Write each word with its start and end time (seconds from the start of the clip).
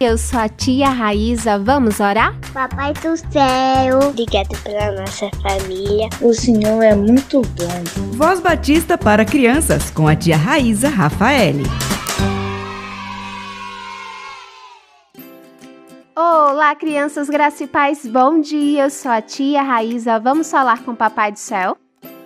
Eu 0.00 0.18
sou 0.18 0.40
a 0.40 0.48
tia 0.48 0.88
Raíza, 0.88 1.60
vamos 1.60 2.00
orar? 2.00 2.36
Papai 2.52 2.92
do 2.94 3.16
céu, 3.16 4.00
obrigado 4.08 4.56
pela 4.64 5.00
nossa 5.00 5.30
família. 5.42 6.08
O 6.20 6.32
Senhor 6.32 6.82
é 6.82 6.96
muito 6.96 7.42
bom. 7.42 8.16
Voz 8.16 8.40
Batista 8.40 8.98
para 8.98 9.24
crianças 9.24 9.90
com 9.90 10.08
a 10.08 10.16
tia 10.16 10.36
Raíza 10.36 10.88
Rafaele. 10.88 11.62
Olá, 16.24 16.72
crianças 16.76 17.28
paz, 17.72 18.06
bom 18.06 18.40
dia. 18.40 18.84
Eu 18.84 18.90
sou 18.90 19.10
a 19.10 19.20
tia 19.20 19.60
Raíza. 19.60 20.20
Vamos 20.20 20.48
falar 20.48 20.84
com 20.84 20.92
o 20.92 20.96
Papai 20.96 21.32
do 21.32 21.38
Céu? 21.38 21.76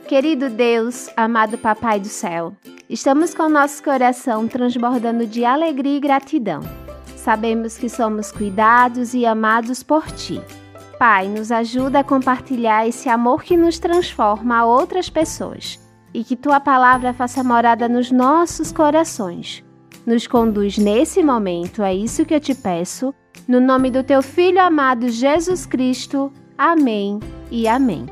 Querido 0.06 0.50
Deus, 0.50 1.08
amado 1.16 1.56
Papai 1.56 1.98
do 1.98 2.06
Céu, 2.06 2.53
estamos 2.91 3.33
com 3.33 3.48
nosso 3.48 3.83
coração 3.83 4.47
transbordando 4.47 5.27
de 5.27 5.47
alegria 5.47 5.97
e 5.97 6.00
gratidão. 6.00 6.61
Sabemos 7.16 7.78
que 7.78 7.88
somos 7.88 8.30
cuidados 8.30 9.14
e 9.14 9.25
amados 9.25 9.83
por 9.83 10.05
Ti. 10.12 10.42
Pai, 10.98 11.27
nos 11.27 11.50
ajuda 11.50 12.00
a 12.00 12.05
compartilhar 12.05 12.86
esse 12.86 13.08
amor 13.08 13.42
que 13.42 13.56
nos 13.56 13.78
transforma 13.78 14.58
a 14.58 14.66
outras 14.66 15.08
pessoas 15.08 15.81
e 16.12 16.22
que 16.22 16.36
Tua 16.36 16.60
palavra 16.60 17.14
faça 17.14 17.42
morada 17.42 17.88
nos 17.88 18.12
nossos 18.12 18.70
corações. 18.70 19.66
Nos 20.07 20.25
conduz 20.29 20.79
nesse 20.79 21.21
momento, 21.21 21.83
é 21.83 21.93
isso 21.93 22.25
que 22.25 22.33
eu 22.33 22.39
te 22.39 22.55
peço 22.55 23.12
no 23.49 23.61
nome 23.61 23.91
do 23.91 24.05
teu 24.05 24.23
Filho 24.23 24.62
amado 24.62 25.09
Jesus 25.09 25.67
Cristo. 25.67 26.33
Amém 26.57 27.19
e 27.51 27.67
amém. 27.67 28.07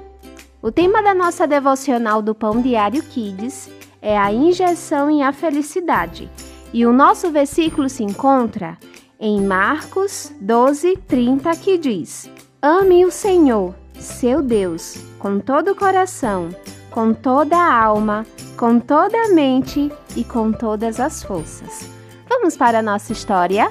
O 0.60 0.72
tema 0.72 1.00
da 1.00 1.14
nossa 1.14 1.46
devocional 1.46 2.20
do 2.20 2.34
Pão 2.34 2.60
Diário 2.60 3.00
Kids 3.00 3.70
é 4.02 4.18
a 4.18 4.32
injeção 4.32 5.08
em 5.08 5.22
a 5.22 5.32
felicidade. 5.32 6.28
E 6.72 6.84
o 6.84 6.92
nosso 6.92 7.30
versículo 7.30 7.88
se 7.88 8.02
encontra 8.02 8.76
em 9.20 9.40
Marcos 9.40 10.32
12, 10.40 10.96
30, 11.06 11.54
que 11.56 11.78
diz: 11.78 12.28
Ame 12.60 13.04
o 13.04 13.10
Senhor, 13.12 13.72
seu 13.92 14.42
Deus, 14.42 14.98
com 15.20 15.38
todo 15.38 15.70
o 15.70 15.76
coração, 15.76 16.48
com 16.94 17.12
toda 17.12 17.56
a 17.56 17.84
alma, 17.84 18.24
com 18.56 18.78
toda 18.78 19.20
a 19.20 19.28
mente 19.30 19.90
e 20.14 20.22
com 20.22 20.52
todas 20.52 21.00
as 21.00 21.24
forças. 21.24 21.90
Vamos 22.28 22.56
para 22.56 22.78
a 22.78 22.82
nossa 22.82 23.12
história? 23.12 23.68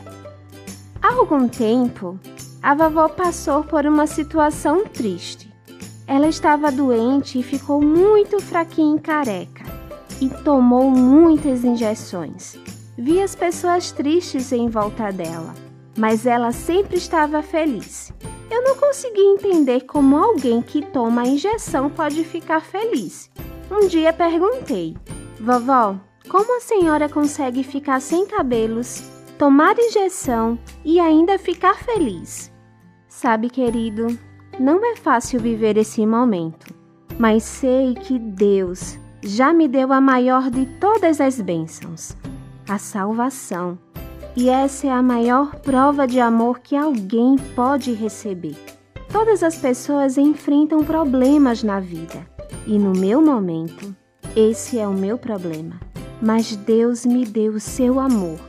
Há 1.01 1.13
algum 1.13 1.47
tempo, 1.47 2.19
a 2.61 2.75
vovó 2.75 3.07
passou 3.07 3.63
por 3.63 3.85
uma 3.85 4.07
situação 4.07 4.83
triste. 4.83 5.49
Ela 6.05 6.27
estava 6.27 6.69
doente 6.69 7.39
e 7.39 7.43
ficou 7.43 7.81
muito 7.81 8.41
fraquinha 8.41 8.97
e 8.97 8.99
careca, 8.99 9.63
e 10.19 10.27
tomou 10.27 10.91
muitas 10.91 11.63
injeções. 11.63 12.57
Vi 12.97 13.21
as 13.21 13.35
pessoas 13.35 13.89
tristes 13.93 14.51
em 14.51 14.67
volta 14.67 15.13
dela, 15.13 15.53
mas 15.97 16.25
ela 16.25 16.51
sempre 16.51 16.97
estava 16.97 17.41
feliz. 17.41 18.13
Eu 18.49 18.63
não 18.63 18.75
consegui 18.75 19.21
entender 19.21 19.81
como 19.81 20.17
alguém 20.17 20.61
que 20.61 20.81
toma 20.81 21.21
a 21.21 21.27
injeção 21.27 21.89
pode 21.89 22.23
ficar 22.23 22.61
feliz. 22.61 23.31
Um 23.71 23.87
dia 23.87 24.13
perguntei: 24.13 24.95
Vovó, 25.39 25.95
como 26.29 26.57
a 26.57 26.61
senhora 26.61 27.09
consegue 27.09 27.63
ficar 27.63 27.99
sem 27.99 28.25
cabelos 28.25 29.03
tomar 29.37 29.77
injeção 29.77 30.57
e 30.85 30.99
ainda 30.99 31.37
ficar 31.37 31.75
feliz. 31.75 32.51
Sabe, 33.07 33.49
querido, 33.49 34.17
não 34.59 34.83
é 34.85 34.95
fácil 34.95 35.39
viver 35.39 35.77
esse 35.77 36.05
momento, 36.05 36.73
mas 37.19 37.43
sei 37.43 37.93
que 37.93 38.17
Deus 38.17 38.97
já 39.21 39.53
me 39.53 39.67
deu 39.67 39.91
a 39.91 40.01
maior 40.01 40.49
de 40.49 40.65
todas 40.79 41.19
as 41.19 41.39
bênçãos, 41.39 42.15
a 42.69 42.77
salvação. 42.77 43.77
E 44.35 44.49
essa 44.49 44.87
é 44.87 44.89
a 44.89 45.01
maior 45.01 45.55
prova 45.55 46.07
de 46.07 46.19
amor 46.19 46.59
que 46.59 46.75
alguém 46.75 47.35
pode 47.55 47.93
receber. 47.93 48.55
Todas 49.11 49.43
as 49.43 49.55
pessoas 49.55 50.17
enfrentam 50.17 50.83
problemas 50.83 51.61
na 51.61 51.79
vida, 51.79 52.27
e 52.65 52.79
no 52.79 52.91
meu 52.91 53.21
momento, 53.21 53.95
esse 54.35 54.79
é 54.79 54.87
o 54.87 54.93
meu 54.93 55.17
problema. 55.17 55.79
Mas 56.21 56.55
Deus 56.55 57.05
me 57.05 57.25
deu 57.25 57.53
o 57.53 57.59
seu 57.59 57.99
amor 57.99 58.39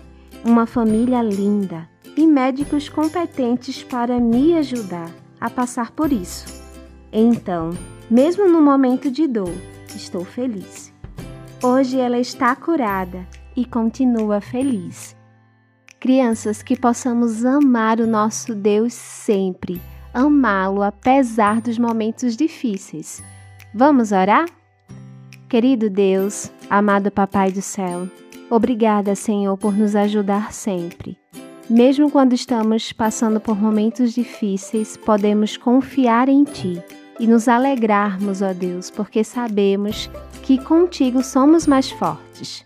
uma 0.45 0.67
família 0.67 1.23
linda 1.23 1.89
e 2.17 2.27
médicos 2.27 2.89
competentes 2.89 3.83
para 3.83 4.21
me 4.21 4.55
ajudar 4.57 5.11
a 5.41 5.49
passar 5.49 5.91
por 5.91 6.13
isso. 6.13 6.45
Então, 7.11 7.71
mesmo 8.11 8.47
no 8.47 8.61
momento 8.61 9.11
de 9.11 9.27
dor, 9.27 9.53
estou 9.89 10.25
feliz. 10.25 10.93
Hoje 11.63 11.99
ela 11.99 12.19
está 12.19 12.55
curada 12.55 13.27
e 13.57 13.65
continua 13.65 14.41
feliz. 14.41 15.17
Crianças, 16.05 16.63
que 16.63 16.77
possamos 16.77 17.47
amar 17.47 17.99
o 17.99 18.07
nosso 18.07 18.55
Deus 18.55 18.93
sempre, 18.93 19.81
amá-lo 20.13 20.83
apesar 20.83 21.63
dos 21.63 21.79
momentos 21.79 22.37
difíceis. 22.37 23.25
Vamos 23.75 24.13
orar? 24.13 24.45
Querido 25.49 25.89
Deus, 25.89 26.53
amado 26.69 27.11
Papai 27.11 27.51
do 27.51 27.63
céu, 27.63 28.07
Obrigada, 28.51 29.15
Senhor, 29.15 29.57
por 29.57 29.75
nos 29.75 29.97
ajudar 29.97 30.53
sempre. 30.53 31.17
Mesmo 31.71 32.11
quando 32.11 32.35
estamos 32.35 32.93
passando 32.93 33.41
por 33.41 33.57
momentos 33.57 34.13
difíceis, 34.13 34.99
podemos 34.99 35.57
confiar 35.57 36.29
em 36.29 36.45
Ti 36.45 36.83
e 37.19 37.27
nos 37.27 37.49
alegrarmos, 37.49 38.43
ó 38.43 38.53
Deus, 38.53 38.91
porque 38.91 39.25
sabemos 39.25 40.11
que 40.43 40.63
contigo 40.63 41.25
somos 41.25 41.67
mais 41.67 41.91
fortes. 41.91 42.63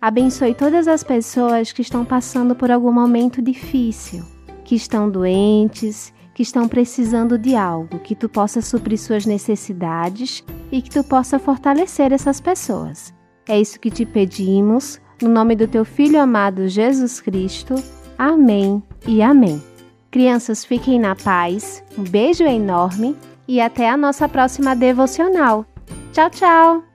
Abençoe 0.00 0.54
todas 0.54 0.88
as 0.88 1.04
pessoas 1.04 1.72
que 1.72 1.82
estão 1.82 2.04
passando 2.04 2.54
por 2.54 2.70
algum 2.70 2.92
momento 2.92 3.42
difícil, 3.42 4.24
que 4.64 4.74
estão 4.74 5.10
doentes, 5.10 6.12
que 6.34 6.42
estão 6.42 6.66
precisando 6.66 7.36
de 7.36 7.54
algo, 7.54 7.98
que 7.98 8.14
tu 8.14 8.28
possa 8.28 8.62
suprir 8.62 8.98
suas 8.98 9.26
necessidades 9.26 10.42
e 10.72 10.80
que 10.80 10.88
tu 10.88 11.04
possa 11.04 11.38
fortalecer 11.38 12.12
essas 12.12 12.40
pessoas. 12.40 13.12
É 13.46 13.60
isso 13.60 13.78
que 13.78 13.90
te 13.90 14.06
pedimos 14.06 14.98
no 15.20 15.28
nome 15.28 15.54
do 15.54 15.68
teu 15.68 15.84
Filho 15.84 16.18
amado 16.18 16.66
Jesus 16.66 17.20
Cristo. 17.20 17.74
Amém 18.16 18.82
e 19.06 19.20
amém. 19.20 19.62
Crianças, 20.10 20.64
fiquem 20.64 20.98
na 20.98 21.14
paz. 21.14 21.84
Um 21.98 22.04
beijo 22.04 22.44
enorme 22.44 23.14
e 23.46 23.60
até 23.60 23.90
a 23.90 23.96
nossa 23.96 24.28
próxima 24.28 24.74
devocional. 24.74 25.66
Tchau, 26.12 26.30
tchau! 26.30 26.89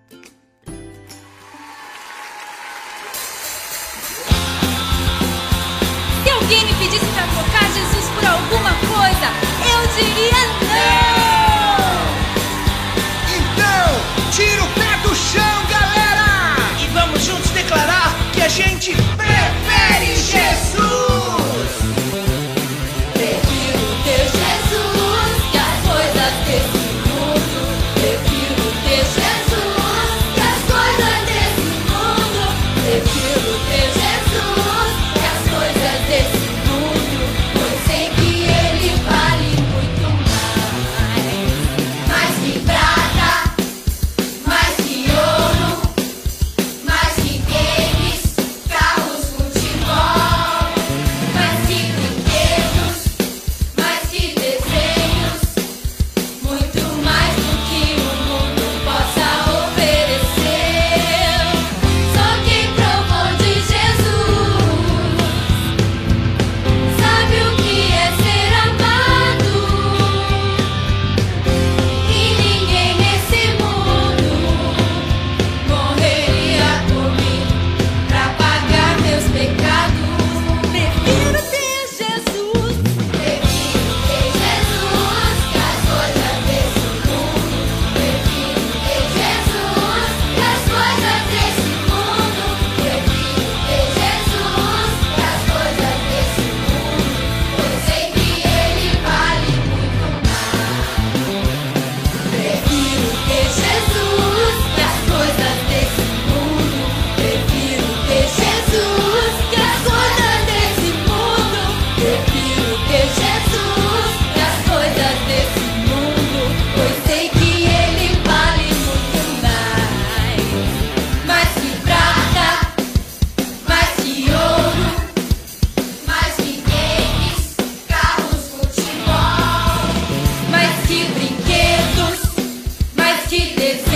It's 133.57 133.94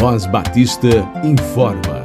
Voz 0.00 0.26
Batista 0.26 0.86
informa. 1.24 2.04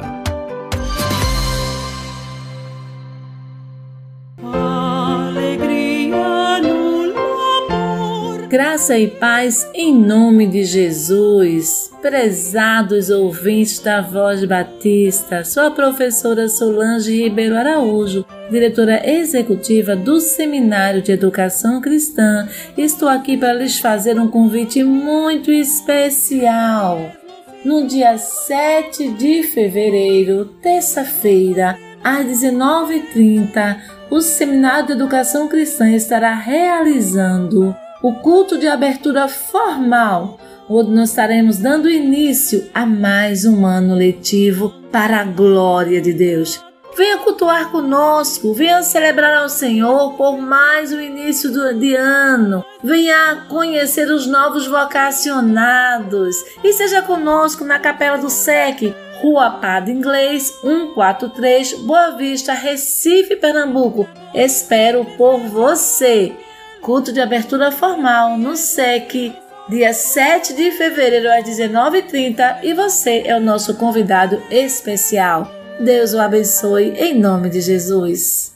Graça 8.48 8.98
e 8.98 9.06
paz 9.06 9.70
em 9.72 9.94
nome 9.94 10.48
de 10.48 10.64
Jesus. 10.64 11.92
Prezados 12.02 13.10
ouvintes 13.10 13.78
da 13.78 14.00
Voz 14.00 14.44
Batista, 14.44 15.44
sou 15.44 15.62
a 15.62 15.70
professora 15.70 16.48
Solange 16.48 17.22
Ribeiro 17.22 17.56
Araújo, 17.56 18.24
diretora 18.50 19.08
executiva 19.08 19.94
do 19.94 20.18
Seminário 20.18 21.00
de 21.00 21.12
Educação 21.12 21.80
Cristã. 21.80 22.48
Estou 22.76 23.08
aqui 23.08 23.36
para 23.36 23.54
lhes 23.54 23.78
fazer 23.78 24.18
um 24.18 24.26
convite 24.26 24.82
muito 24.82 25.52
especial. 25.52 27.23
No 27.64 27.86
dia 27.86 28.18
7 28.18 29.12
de 29.12 29.42
fevereiro, 29.42 30.44
terça-feira, 30.60 31.78
às 32.04 32.26
19h30, 32.26 33.80
o 34.10 34.20
Seminário 34.20 34.88
de 34.88 34.92
Educação 34.92 35.48
Cristã 35.48 35.90
estará 35.90 36.34
realizando 36.34 37.74
o 38.02 38.12
culto 38.16 38.58
de 38.58 38.68
abertura 38.68 39.28
formal, 39.28 40.38
onde 40.68 40.90
nós 40.90 41.08
estaremos 41.08 41.56
dando 41.56 41.88
início 41.88 42.68
a 42.74 42.84
mais 42.84 43.46
um 43.46 43.64
ano 43.64 43.94
letivo 43.94 44.68
para 44.92 45.22
a 45.22 45.24
glória 45.24 46.02
de 46.02 46.12
Deus. 46.12 46.62
Venha 46.96 47.18
cultuar 47.18 47.72
conosco, 47.72 48.54
venha 48.54 48.82
celebrar 48.84 49.34
ao 49.34 49.48
Senhor 49.48 50.14
por 50.14 50.38
mais 50.38 50.92
um 50.92 51.00
início 51.00 51.50
do, 51.50 51.74
de 51.74 51.96
ano. 51.96 52.64
Venha 52.82 53.46
conhecer 53.48 54.08
os 54.10 54.26
novos 54.26 54.66
vocacionados 54.68 56.36
e 56.62 56.72
seja 56.72 57.02
conosco 57.02 57.64
na 57.64 57.80
Capela 57.80 58.18
do 58.18 58.30
SEC, 58.30 58.94
Rua 59.20 59.50
Padre 59.60 59.92
Inglês, 59.92 60.54
143, 60.60 61.80
Boa 61.80 62.10
Vista, 62.10 62.52
Recife, 62.52 63.34
Pernambuco. 63.34 64.08
Espero 64.32 65.04
por 65.16 65.40
você 65.40 66.32
culto 66.80 67.12
de 67.12 67.20
abertura 67.20 67.72
formal 67.72 68.36
no 68.36 68.54
SEC, 68.56 69.34
dia 69.70 69.94
7 69.94 70.52
de 70.52 70.70
fevereiro 70.70 71.32
às 71.32 71.42
19h30 71.42 72.58
e 72.62 72.74
você 72.74 73.22
é 73.26 73.34
o 73.34 73.40
nosso 73.40 73.74
convidado 73.74 74.40
especial. 74.50 75.53
Deus 75.80 76.14
o 76.14 76.20
abençoe 76.20 76.90
em 76.96 77.18
nome 77.18 77.50
de 77.50 77.60
Jesus. 77.60 78.52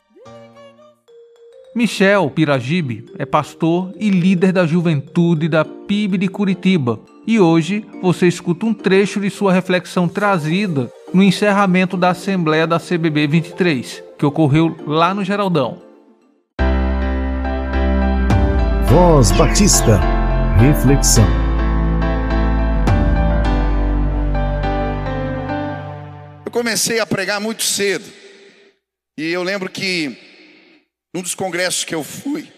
Michel 1.74 2.30
Piragibe 2.30 3.06
é 3.18 3.26
pastor 3.26 3.92
e 3.98 4.10
líder 4.10 4.52
da 4.52 4.66
juventude 4.66 5.48
da 5.48 5.64
PIB 5.64 6.18
de 6.18 6.28
Curitiba. 6.28 7.00
E 7.26 7.38
hoje 7.38 7.84
você 8.00 8.26
escuta 8.26 8.66
um 8.66 8.74
trecho 8.74 9.20
de 9.20 9.30
sua 9.30 9.52
reflexão 9.52 10.08
trazida 10.08 10.90
no 11.12 11.22
encerramento 11.22 11.96
da 11.96 12.10
Assembleia 12.10 12.66
da 12.66 12.80
CBB 12.80 13.26
23, 13.26 14.02
que 14.18 14.26
ocorreu 14.26 14.74
lá 14.86 15.12
no 15.12 15.24
Geraldão. 15.24 15.78
Voz 18.86 19.30
Batista. 19.32 20.00
Reflexão. 20.58 21.47
Eu 26.48 26.50
comecei 26.50 26.98
a 26.98 27.04
pregar 27.04 27.38
muito 27.42 27.62
cedo. 27.62 28.10
E 29.18 29.30
eu 29.30 29.42
lembro 29.42 29.68
que 29.68 30.16
num 31.14 31.20
dos 31.20 31.34
congressos 31.34 31.84
que 31.84 31.94
eu 31.94 32.02
fui, 32.02 32.50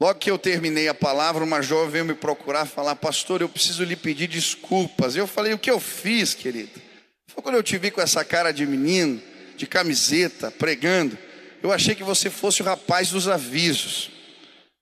logo 0.00 0.18
que 0.18 0.30
eu 0.30 0.38
terminei 0.38 0.88
a 0.88 0.94
palavra, 0.94 1.44
uma 1.44 1.60
jovem 1.60 1.90
veio 1.90 2.04
me 2.06 2.14
procurar 2.14 2.64
falar: 2.64 2.96
"Pastor, 2.96 3.42
eu 3.42 3.50
preciso 3.50 3.84
lhe 3.84 3.96
pedir 3.96 4.28
desculpas". 4.28 5.14
Eu 5.14 5.26
falei: 5.26 5.52
"O 5.52 5.58
que 5.58 5.70
eu 5.70 5.78
fiz, 5.78 6.32
querido?" 6.32 6.80
Foi 7.26 7.42
quando 7.42 7.56
eu 7.56 7.62
te 7.62 7.76
vi 7.76 7.90
com 7.90 8.00
essa 8.00 8.24
cara 8.24 8.50
de 8.50 8.64
menino, 8.64 9.20
de 9.58 9.66
camiseta, 9.66 10.50
pregando, 10.50 11.18
eu 11.62 11.70
achei 11.70 11.94
que 11.94 12.02
você 12.02 12.30
fosse 12.30 12.62
o 12.62 12.64
rapaz 12.64 13.10
dos 13.10 13.28
avisos. 13.28 14.10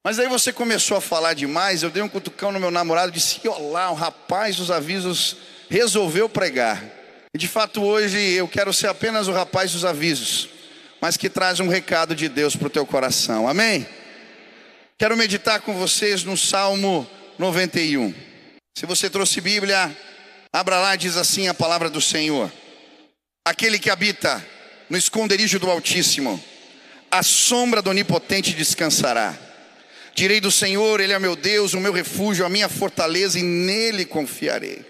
Mas 0.05 0.21
aí 0.21 0.29
você 0.29 0.53
começou 0.53 0.97
a 0.97 1.01
falar 1.01 1.35
demais, 1.35 1.83
eu 1.83 1.91
dei 1.91 2.01
um 2.01 2.09
cutucão 2.09 2.53
no 2.53 2.61
meu 2.61 2.71
namorado 2.71 3.11
e 3.11 3.15
disse: 3.15 3.49
Olá, 3.49 3.91
o 3.91 3.95
rapaz 3.95 4.55
dos 4.55 4.71
avisos 4.71 5.37
resolveu 5.69 6.29
pregar. 6.29 7.00
E 7.33 7.39
de 7.39 7.47
fato 7.47 7.83
hoje 7.83 8.19
eu 8.19 8.49
quero 8.49 8.73
ser 8.73 8.89
apenas 8.89 9.29
o 9.29 9.33
rapaz 9.33 9.73
dos 9.73 9.85
avisos, 9.85 10.49
mas 11.01 11.17
que 11.17 11.31
traz 11.31 11.61
um 11.61 11.69
recado 11.69 12.15
de 12.15 12.29
Deus 12.29 12.57
para 12.57 12.67
o 12.67 12.71
teu 12.71 12.85
coração. 12.85 13.49
Amém? 13.49 13.87
Quero 14.99 15.17
meditar 15.17 15.61
com 15.61 15.73
vocês 15.73 16.25
no 16.25 16.37
Salmo 16.37 17.09
91. 17.39 18.13
Se 18.77 18.85
você 18.85 19.09
trouxe 19.09 19.41
Bíblia, 19.41 19.97
abra 20.53 20.81
lá, 20.81 20.97
diz 20.97 21.17
assim 21.17 21.47
a 21.47 21.55
palavra 21.55 21.89
do 21.89 22.01
Senhor: 22.01 22.53
Aquele 23.47 23.79
que 23.79 23.91
habita 23.91 24.45
no 24.89 24.99
esconderijo 24.99 25.61
do 25.61 25.71
Altíssimo, 25.71 26.43
a 27.11 27.23
sombra 27.23 27.81
do 27.81 27.91
Onipotente 27.91 28.55
descansará. 28.55 29.39
Direi 30.17 30.41
do 30.41 30.51
Senhor, 30.51 30.99
Ele 31.01 31.13
é 31.13 31.19
meu 31.21 31.37
Deus, 31.37 31.75
o 31.75 31.81
meu 31.81 31.93
refúgio, 31.93 32.45
a 32.45 32.49
minha 32.49 32.69
fortaleza, 32.69 33.39
e 33.39 33.43
nele 33.43 34.05
confiarei. 34.05 34.90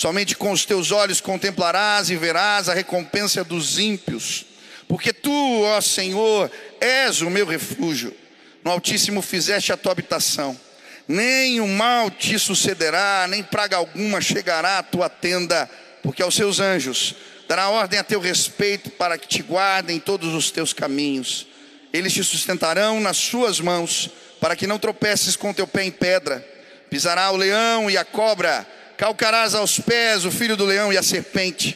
Somente 0.00 0.34
com 0.34 0.50
os 0.50 0.64
teus 0.64 0.92
olhos 0.92 1.20
contemplarás 1.20 2.08
e 2.08 2.16
verás 2.16 2.70
a 2.70 2.72
recompensa 2.72 3.44
dos 3.44 3.78
ímpios. 3.78 4.46
Porque 4.88 5.12
tu, 5.12 5.62
ó 5.62 5.78
Senhor, 5.82 6.50
és 6.80 7.20
o 7.20 7.28
meu 7.28 7.44
refúgio. 7.44 8.16
No 8.64 8.70
Altíssimo 8.70 9.20
fizeste 9.20 9.74
a 9.74 9.76
tua 9.76 9.92
habitação. 9.92 10.58
Nem 11.06 11.60
o 11.60 11.68
mal 11.68 12.10
te 12.10 12.38
sucederá, 12.38 13.26
nem 13.28 13.42
praga 13.42 13.76
alguma 13.76 14.22
chegará 14.22 14.78
à 14.78 14.82
tua 14.82 15.10
tenda, 15.10 15.68
porque 16.02 16.22
aos 16.22 16.34
seus 16.34 16.60
anjos 16.60 17.14
dará 17.46 17.68
ordem 17.68 17.98
a 17.98 18.02
teu 18.02 18.20
respeito 18.20 18.88
para 18.88 19.18
que 19.18 19.28
te 19.28 19.42
guardem 19.42 20.00
todos 20.00 20.32
os 20.32 20.50
teus 20.50 20.72
caminhos. 20.72 21.46
Eles 21.92 22.14
te 22.14 22.24
sustentarão 22.24 23.00
nas 23.00 23.18
suas 23.18 23.60
mãos 23.60 24.08
para 24.40 24.56
que 24.56 24.66
não 24.66 24.78
tropeces 24.78 25.36
com 25.36 25.52
teu 25.52 25.66
pé 25.66 25.84
em 25.84 25.90
pedra. 25.90 26.42
Pisará 26.88 27.30
o 27.30 27.36
leão 27.36 27.90
e 27.90 27.98
a 27.98 28.04
cobra, 28.04 28.66
calcarás 29.00 29.54
aos 29.54 29.80
pés 29.80 30.26
o 30.26 30.30
filho 30.30 30.58
do 30.58 30.66
leão 30.66 30.92
e 30.92 30.98
a 30.98 31.02
serpente. 31.02 31.74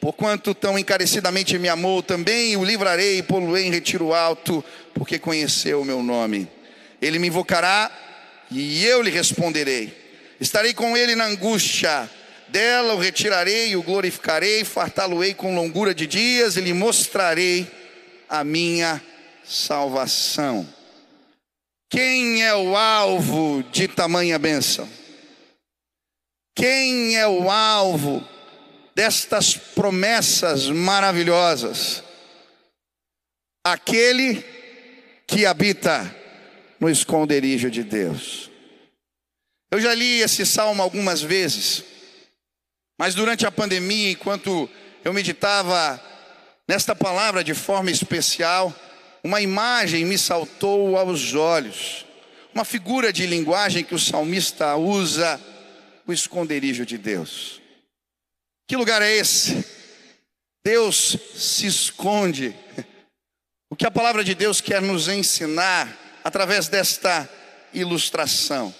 Porquanto 0.00 0.54
tão 0.54 0.78
encarecidamente 0.78 1.58
me 1.58 1.68
amou, 1.68 2.02
também 2.02 2.56
o 2.56 2.64
livrarei 2.64 3.18
e 3.18 3.22
poluei 3.22 3.66
em 3.66 3.70
retiro 3.70 4.14
alto, 4.14 4.64
porque 4.94 5.18
conheceu 5.18 5.82
o 5.82 5.84
meu 5.84 6.02
nome. 6.02 6.48
Ele 7.00 7.18
me 7.18 7.28
invocará 7.28 7.92
e 8.50 8.86
eu 8.86 9.02
lhe 9.02 9.10
responderei. 9.10 9.92
Estarei 10.40 10.72
com 10.72 10.96
ele 10.96 11.14
na 11.14 11.26
angústia, 11.26 12.08
dela 12.48 12.94
o 12.94 12.98
retirarei 12.98 13.76
o 13.76 13.82
glorificarei, 13.82 14.64
fartá-lo-ei 14.64 15.34
com 15.34 15.54
longura 15.54 15.94
de 15.94 16.06
dias 16.06 16.56
e 16.56 16.62
lhe 16.62 16.72
mostrarei 16.72 17.70
a 18.30 18.42
minha 18.42 18.98
salvação. 19.44 20.66
Quem 21.90 22.42
é 22.42 22.54
o 22.54 22.74
alvo 22.74 23.62
de 23.70 23.86
tamanha 23.88 24.38
bênção? 24.38 25.01
Quem 26.62 27.16
é 27.16 27.26
o 27.26 27.50
alvo 27.50 28.24
destas 28.94 29.56
promessas 29.56 30.68
maravilhosas? 30.68 32.04
Aquele 33.66 34.44
que 35.26 35.44
habita 35.44 36.14
no 36.78 36.88
esconderijo 36.88 37.68
de 37.68 37.82
Deus. 37.82 38.48
Eu 39.72 39.80
já 39.80 39.92
li 39.92 40.20
esse 40.20 40.46
salmo 40.46 40.80
algumas 40.80 41.20
vezes, 41.20 41.82
mas 42.96 43.12
durante 43.12 43.44
a 43.44 43.50
pandemia, 43.50 44.12
enquanto 44.12 44.70
eu 45.04 45.12
meditava 45.12 46.00
nesta 46.68 46.94
palavra 46.94 47.42
de 47.42 47.54
forma 47.54 47.90
especial, 47.90 48.72
uma 49.24 49.40
imagem 49.40 50.04
me 50.04 50.16
saltou 50.16 50.96
aos 50.96 51.34
olhos, 51.34 52.06
uma 52.54 52.64
figura 52.64 53.12
de 53.12 53.26
linguagem 53.26 53.82
que 53.82 53.96
o 53.96 53.98
salmista 53.98 54.76
usa, 54.76 55.40
o 56.12 56.14
esconderijo 56.14 56.86
de 56.86 56.96
Deus. 56.96 57.60
Que 58.68 58.76
lugar 58.76 59.02
é 59.02 59.10
esse? 59.10 59.64
Deus 60.64 61.16
se 61.34 61.66
esconde. 61.66 62.54
O 63.68 63.74
que 63.74 63.86
a 63.86 63.90
palavra 63.90 64.22
de 64.22 64.34
Deus 64.34 64.60
quer 64.60 64.80
nos 64.80 65.08
ensinar 65.08 66.20
através 66.22 66.68
desta 66.68 67.28
ilustração. 67.72 68.72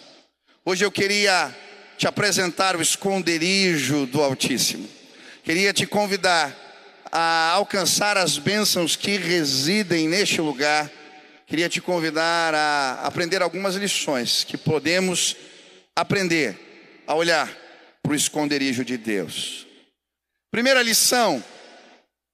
Hoje 0.65 0.85
eu 0.85 0.93
queria 0.93 1.55
te 1.97 2.07
apresentar 2.07 2.77
o 2.77 2.83
esconderijo 2.83 4.07
do 4.07 4.23
Altíssimo. 4.23 4.89
Queria 5.43 5.73
te 5.73 5.87
convidar 5.87 6.55
a 7.11 7.51
alcançar 7.53 8.17
as 8.17 8.39
bênçãos 8.39 8.95
que 8.95 9.17
residem 9.17 10.09
neste 10.09 10.41
lugar, 10.41 10.91
queria 11.47 11.69
te 11.69 11.81
convidar 11.81 12.55
a 12.55 13.01
aprender 13.03 13.43
algumas 13.43 13.75
lições 13.75 14.45
que 14.45 14.57
podemos 14.57 15.37
aprender 15.95 16.72
a 17.07 17.15
olhar 17.15 17.49
para 18.03 18.13
o 18.13 18.17
esconderijo 18.17 18.85
de 18.85 18.97
Deus. 18.97 19.67
Primeira 20.51 20.83
lição: 20.83 21.43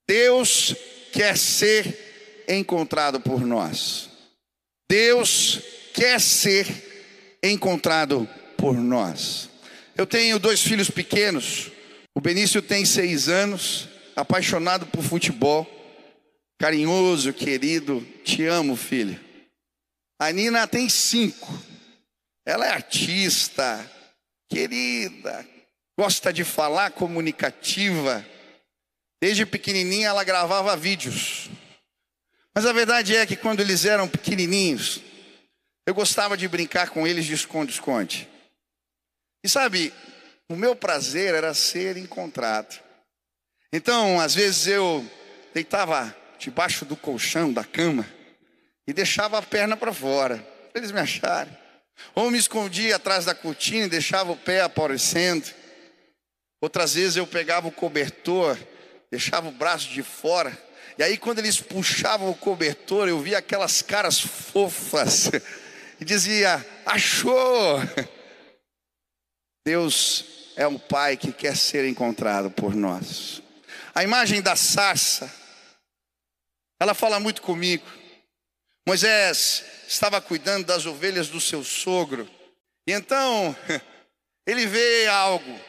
Deus 0.07 0.75
quer 1.13 1.37
ser 1.37 2.45
encontrado 2.49 3.21
por 3.21 3.41
nós. 3.41 4.09
Deus 4.89 5.61
quer 5.93 6.21
ser 6.21 7.39
encontrado 7.43 8.29
por 8.57 8.75
nós. 8.75 9.51
Eu 9.97 10.07
tenho 10.07 10.39
dois 10.39 10.63
filhos 10.63 10.91
pequenos. 10.91 11.71
O 12.15 12.21
Benício 12.21 12.63
tem 12.63 12.85
seis 12.85 13.29
anos, 13.29 13.89
apaixonado 14.17 14.87
por 14.87 15.05
futebol, 15.05 15.67
carinhoso, 16.59 17.33
querido. 17.33 18.01
Te 18.25 18.45
amo, 18.47 18.75
filho. 18.77 19.19
A 20.19 20.33
Nina 20.33 20.67
tem 20.67 20.89
cinco. 20.89 21.63
Ela 22.47 22.67
é 22.67 22.71
artista, 22.71 23.89
querida, 24.49 25.47
gosta 25.99 26.33
de 26.33 26.45
falar, 26.45 26.93
comunicativa. 26.93 28.25
Desde 29.21 29.45
pequenininha 29.45 30.09
ela 30.09 30.25
gravava 30.25 30.77
vídeos. 30.77 31.51
Mas 32.55 32.65
a 32.67 32.73
verdade 32.73 33.15
é 33.15 33.27
que 33.27 33.37
quando 33.37 33.61
eles 33.61 33.85
eram 33.85 34.09
pequenininhos, 34.09 35.01
eu 35.87 35.95
gostava 35.95 36.37
de 36.37 36.49
brincar 36.49 36.91
com 36.91 37.07
eles 37.07 37.25
de 37.25 37.35
esconde-esconde. 37.35 38.29
E 39.45 39.49
sabe, 39.49 39.93
o 40.49 40.57
meu 40.57 40.75
prazer 40.75 41.35
era 41.35 41.55
ser 41.55 41.97
encontrado. 41.97 42.81
Então, 43.73 44.19
às 44.21 44.35
vezes 44.35 44.67
eu 44.67 45.05
deitava 45.53 46.15
debaixo 46.39 46.85
do 46.85 46.97
colchão 46.97 47.53
da 47.53 47.65
cama 47.65 48.07
e 48.87 48.93
deixava 48.93 49.39
a 49.39 49.43
perna 49.43 49.77
para 49.77 49.93
fora, 49.93 50.39
para 50.73 50.81
eles 50.81 50.91
me 50.91 51.01
acharem. 51.01 51.57
Ou 52.15 52.31
me 52.31 52.39
escondia 52.39 52.97
atrás 52.97 53.25
da 53.25 53.35
cortina 53.35 53.87
e 53.87 53.91
deixava 53.91 54.33
o 54.33 54.37
pé 54.37 54.61
aparecendo. 54.63 55.53
Outras 56.61 56.95
vezes 56.95 57.17
eu 57.17 57.27
pegava 57.27 57.69
o 57.69 57.73
cobertor, 57.73 58.59
deixava 59.11 59.49
o 59.49 59.53
braço 59.53 59.89
de 59.89 60.03
fora. 60.03 60.57
E 60.99 61.03
aí, 61.03 61.17
quando 61.17 61.39
eles 61.39 61.61
puxavam 61.61 62.29
o 62.31 62.35
cobertor, 62.35 63.09
eu 63.09 63.21
via 63.21 63.39
aquelas 63.39 63.83
caras 63.83 64.21
fofas 64.21 65.31
e 66.01 66.05
dizia: 66.05 66.67
Achou! 66.85 67.79
Deus 69.65 70.53
é 70.57 70.67
um 70.67 70.79
Pai 70.79 71.17
que 71.17 71.33
quer 71.33 71.57
ser 71.57 71.87
encontrado 71.87 72.51
por 72.51 72.75
nós. 72.75 73.41
A 73.95 74.03
imagem 74.03 74.43
da 74.43 74.57
sarça, 74.57 75.33
ela 76.81 76.95
fala 76.95 77.21
muito 77.21 77.43
comigo. 77.43 77.98
Moisés 78.89 79.65
estava 79.87 80.19
cuidando 80.19 80.65
das 80.65 80.87
ovelhas 80.87 81.29
do 81.29 81.39
seu 81.39 81.63
sogro, 81.63 82.27
e 82.87 82.93
então 82.93 83.55
ele 84.49 84.65
vê 84.65 85.07
algo, 85.09 85.61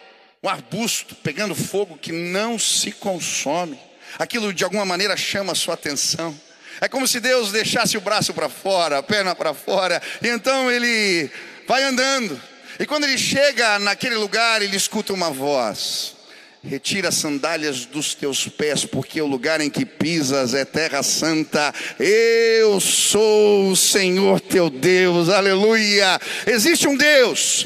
um 0.41 0.47
arbusto 0.47 1.15
pegando 1.15 1.53
fogo 1.53 1.97
que 1.97 2.13
não 2.13 2.57
se 2.57 2.93
consome. 2.93 3.77
Aquilo 4.17 4.53
de 4.53 4.63
alguma 4.63 4.85
maneira 4.85 5.17
chama 5.17 5.51
a 5.51 5.55
sua 5.55 5.73
atenção. 5.73 6.33
É 6.79 6.87
como 6.87 7.05
se 7.05 7.19
Deus 7.19 7.51
deixasse 7.51 7.97
o 7.97 8.01
braço 8.01 8.33
para 8.33 8.47
fora, 8.47 8.99
a 8.99 9.03
perna 9.03 9.35
para 9.35 9.53
fora, 9.53 10.01
e 10.21 10.29
então 10.29 10.71
ele 10.71 11.29
vai 11.67 11.83
andando. 11.83 12.41
E 12.79 12.85
quando 12.85 13.03
ele 13.03 13.17
chega 13.17 13.79
naquele 13.79 14.15
lugar, 14.15 14.61
ele 14.61 14.77
escuta 14.77 15.11
uma 15.11 15.29
voz: 15.29 16.15
Retira 16.61 17.07
as 17.07 17.15
sandálias 17.15 17.85
dos 17.85 18.13
teus 18.13 18.47
pés, 18.49 18.83
porque 18.83 19.21
o 19.21 19.25
lugar 19.27 19.61
em 19.61 19.69
que 19.69 19.85
pisas 19.85 20.53
é 20.53 20.65
terra 20.65 21.01
santa. 21.01 21.73
Eu 21.97 22.81
sou 22.81 23.69
o 23.69 23.75
Senhor 23.77 24.41
teu 24.41 24.69
Deus, 24.69 25.29
aleluia. 25.29 26.19
Existe 26.45 26.87
um 26.87 26.97
Deus 26.97 27.65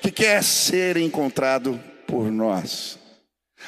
que 0.00 0.10
quer 0.10 0.42
ser 0.42 0.96
encontrado 0.96 1.78
por 2.06 2.30
nós. 2.30 2.98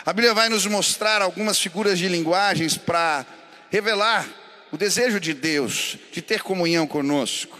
A 0.06 0.12
Bíblia 0.12 0.32
vai 0.32 0.48
nos 0.48 0.64
mostrar 0.66 1.20
algumas 1.20 1.58
figuras 1.58 1.98
de 1.98 2.08
linguagens 2.08 2.76
para 2.76 3.26
revelar 3.70 4.26
o 4.72 4.78
desejo 4.78 5.20
de 5.20 5.34
Deus 5.34 5.98
de 6.10 6.22
ter 6.22 6.42
comunhão 6.42 6.86
conosco. 6.86 7.58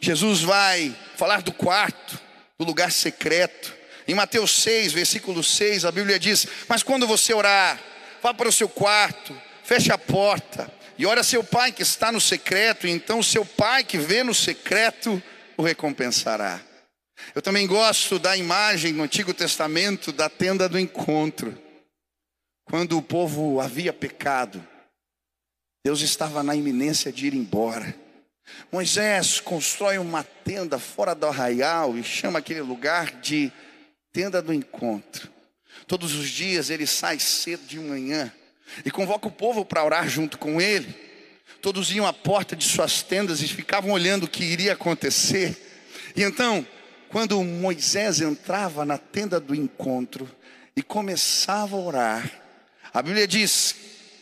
Jesus 0.00 0.40
vai 0.40 0.96
falar 1.16 1.42
do 1.42 1.52
quarto, 1.52 2.18
do 2.58 2.64
lugar 2.64 2.90
secreto. 2.90 3.83
Em 4.06 4.14
Mateus 4.14 4.62
6, 4.62 4.92
versículo 4.92 5.42
6, 5.42 5.84
a 5.84 5.92
Bíblia 5.92 6.18
diz: 6.18 6.46
Mas 6.68 6.82
quando 6.82 7.06
você 7.06 7.32
orar, 7.32 7.80
vá 8.22 8.34
para 8.34 8.48
o 8.48 8.52
seu 8.52 8.68
quarto, 8.68 9.34
feche 9.62 9.90
a 9.90 9.98
porta 9.98 10.70
e 10.96 11.06
ora 11.06 11.22
seu 11.22 11.42
pai 11.42 11.72
que 11.72 11.82
está 11.82 12.12
no 12.12 12.20
secreto, 12.20 12.86
e 12.86 12.90
então 12.90 13.22
seu 13.22 13.44
pai 13.44 13.82
que 13.82 13.98
vê 13.98 14.22
no 14.22 14.34
secreto 14.34 15.22
o 15.56 15.62
recompensará. 15.62 16.60
Eu 17.34 17.42
também 17.42 17.66
gosto 17.66 18.18
da 18.18 18.36
imagem 18.36 18.92
no 18.92 19.02
Antigo 19.02 19.32
Testamento 19.32 20.12
da 20.12 20.28
tenda 20.28 20.68
do 20.68 20.78
encontro. 20.78 21.56
Quando 22.64 22.96
o 22.96 23.02
povo 23.02 23.60
havia 23.60 23.92
pecado, 23.92 24.64
Deus 25.84 26.00
estava 26.00 26.42
na 26.42 26.54
iminência 26.54 27.12
de 27.12 27.26
ir 27.26 27.34
embora. 27.34 27.94
Moisés 28.70 29.40
constrói 29.40 29.98
uma 29.98 30.22
tenda 30.22 30.78
fora 30.78 31.14
do 31.14 31.26
arraial 31.26 31.96
e 31.96 32.04
chama 32.04 32.38
aquele 32.38 32.60
lugar 32.60 33.20
de 33.20 33.50
tenda 34.14 34.40
do 34.40 34.54
encontro. 34.54 35.28
Todos 35.88 36.14
os 36.14 36.30
dias 36.30 36.70
ele 36.70 36.86
sai 36.86 37.18
cedo 37.18 37.66
de 37.66 37.80
manhã 37.80 38.32
e 38.84 38.90
convoca 38.90 39.26
o 39.26 39.32
povo 39.32 39.64
para 39.64 39.84
orar 39.84 40.08
junto 40.08 40.38
com 40.38 40.60
ele. 40.60 40.94
Todos 41.60 41.90
iam 41.90 42.06
à 42.06 42.12
porta 42.12 42.54
de 42.54 42.64
suas 42.64 43.02
tendas 43.02 43.42
e 43.42 43.48
ficavam 43.48 43.90
olhando 43.90 44.24
o 44.24 44.28
que 44.28 44.44
iria 44.44 44.74
acontecer. 44.74 45.56
E 46.14 46.22
então, 46.22 46.64
quando 47.08 47.42
Moisés 47.42 48.20
entrava 48.20 48.84
na 48.84 48.98
tenda 48.98 49.40
do 49.40 49.52
encontro 49.52 50.30
e 50.76 50.82
começava 50.82 51.74
a 51.74 51.80
orar, 51.80 52.30
a 52.92 53.02
Bíblia 53.02 53.26
diz 53.26 53.74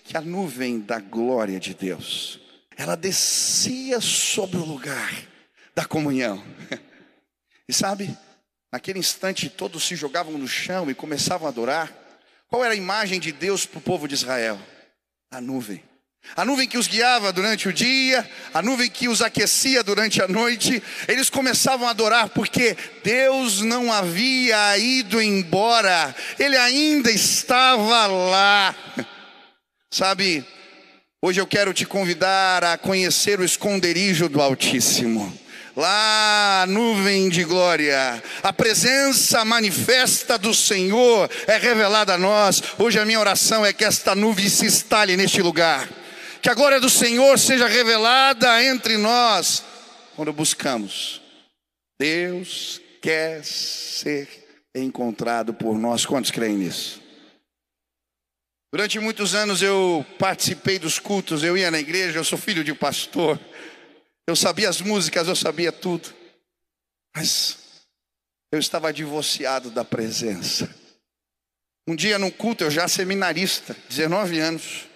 que 0.05 0.17
a 0.17 0.23
nuvem 0.23 0.81
da 0.81 0.99
glória 0.99 1.61
de 1.61 1.75
Deus 1.75 2.41
ela 2.77 2.97
descia 2.97 4.01
sobre 4.01 4.57
o 4.57 4.65
lugar 4.65 5.13
da 5.75 5.85
comunhão. 5.85 6.43
E 7.69 7.73
sabe, 7.73 8.15
naquele 8.73 8.99
instante 8.99 9.51
todos 9.51 9.85
se 9.85 9.95
jogavam 9.95 10.39
no 10.39 10.49
chão 10.49 10.91
e 10.91 10.95
começavam 10.95 11.47
a 11.47 11.51
adorar. 11.51 11.93
Qual 12.49 12.65
era 12.65 12.75
a 12.75 12.77
imagem 12.77 13.21
de 13.21 13.31
Deus 13.31 13.67
para 13.67 13.79
o 13.79 13.83
povo 13.83 14.09
de 14.09 14.15
Israel? 14.15 14.59
A 15.31 15.41
nuvem. 15.41 15.83
A 16.37 16.45
nuvem 16.45 16.69
que 16.69 16.79
os 16.79 16.87
guiava 16.87 17.33
durante 17.33 17.69
o 17.69 17.73
dia, 17.73 18.29
a 18.55 18.63
nuvem 18.63 18.89
que 18.89 19.09
os 19.09 19.21
aquecia 19.21 19.83
durante 19.83 20.23
a 20.23 20.29
noite, 20.29 20.83
eles 21.09 21.29
começavam 21.29 21.87
a 21.87 21.91
adorar 21.91 22.29
porque 22.29 22.77
Deus 23.03 23.61
não 23.61 23.93
havia 23.93 24.79
ido 24.79 25.21
embora, 25.21 26.15
Ele 26.39 26.57
ainda 26.57 27.11
estava 27.11 28.07
lá. 28.07 28.75
Sabe, 29.91 30.47
Hoje 31.25 31.41
eu 31.41 31.47
quero 31.47 31.73
te 31.73 31.87
convidar 31.87 32.65
a 32.65 32.77
conhecer 32.77 33.39
o 33.39 33.45
esconderijo 33.45 34.29
do 34.29 34.43
Altíssimo. 34.43 35.33
Lá, 35.75 36.67
nuvem 36.69 37.31
de 37.31 37.45
glória, 37.45 38.23
a 38.43 38.53
presença 38.53 39.43
manifesta 39.43 40.37
do 40.37 40.53
Senhor 40.53 41.31
é 41.47 41.57
revelada 41.57 42.13
a 42.15 42.19
nós. 42.19 42.63
Hoje 42.79 42.99
a 42.99 43.07
minha 43.07 43.19
oração 43.19 43.65
é 43.65 43.73
que 43.73 43.85
esta 43.85 44.15
nuvem 44.15 44.51
se 44.51 44.67
instale 44.67 45.17
neste 45.17 45.41
lugar, 45.41 45.89
que 46.43 46.51
a 46.51 46.55
glória 46.55 46.79
do 46.79 46.91
Senhor 46.91 47.39
seja 47.39 47.67
revelada 47.67 48.63
entre 48.63 48.99
nós 48.99 49.65
quando 50.15 50.31
buscamos. 50.31 51.23
Deus 51.99 52.79
quer 53.01 53.43
ser 53.43 54.29
encontrado 54.75 55.55
por 55.55 55.79
nós. 55.79 56.05
Quantos 56.05 56.31
creem 56.31 56.57
nisso? 56.59 57.01
Durante 58.71 58.99
muitos 58.99 59.35
anos 59.35 59.63
eu 59.63 60.05
participei 60.19 60.79
dos 60.79 60.99
cultos, 60.99 61.43
eu 61.43 61.57
ia 61.57 61.71
na 61.71 61.79
igreja, 61.79 62.19
eu 62.19 62.25
sou 62.25 62.39
filho 62.39 62.65
de 62.65 62.75
pastor. 62.75 63.39
Eu 64.33 64.37
sabia 64.37 64.71
as 64.71 64.81
músicas, 64.81 65.29
eu 65.29 65.37
sabia 65.37 65.71
tudo. 65.71 66.09
Mas 67.15 67.59
eu 68.51 68.59
estava 68.59 68.91
divorciado 68.91 69.71
da 69.71 69.85
presença. 69.85 70.75
Um 71.87 71.95
dia 71.95 72.19
num 72.19 72.31
culto, 72.31 72.65
eu 72.65 72.71
já 72.71 72.89
seminarista, 72.89 73.77
19 73.91 74.39
anos, 74.39 74.87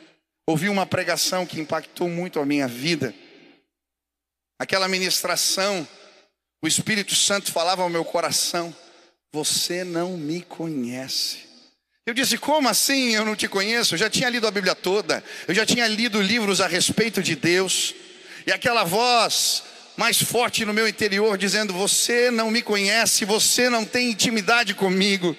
ouvi 0.46 0.70
uma 0.70 0.86
pregação 0.86 1.44
que 1.44 1.60
impactou 1.60 2.08
muito 2.08 2.40
a 2.40 2.46
minha 2.46 2.66
vida. 2.66 3.14
Aquela 4.58 4.88
ministração, 4.88 5.86
o 6.64 6.66
Espírito 6.66 7.14
Santo 7.14 7.52
falava 7.52 7.82
ao 7.82 7.90
meu 7.90 8.06
coração: 8.06 8.74
Você 9.34 9.84
não 9.84 10.16
me 10.16 10.40
conhece. 10.40 11.40
Eu 12.06 12.14
disse: 12.14 12.38
Como 12.38 12.70
assim 12.70 13.14
eu 13.14 13.24
não 13.26 13.36
te 13.36 13.48
conheço? 13.48 13.96
Eu 13.96 13.98
já 13.98 14.08
tinha 14.08 14.30
lido 14.30 14.46
a 14.46 14.50
Bíblia 14.50 14.74
toda, 14.74 15.22
eu 15.46 15.54
já 15.54 15.66
tinha 15.66 15.86
lido 15.86 16.22
livros 16.22 16.62
a 16.62 16.66
respeito 16.66 17.22
de 17.22 17.36
Deus, 17.36 17.94
e 18.46 18.52
aquela 18.52 18.84
voz 18.84 19.64
mais 19.96 20.22
forte 20.22 20.64
no 20.64 20.72
meu 20.72 20.86
interior 20.86 21.36
dizendo: 21.36 21.72
Você 21.72 22.30
não 22.30 22.50
me 22.50 22.62
conhece, 22.62 23.24
você 23.24 23.68
não 23.68 23.84
tem 23.84 24.10
intimidade 24.10 24.74
comigo. 24.74 25.36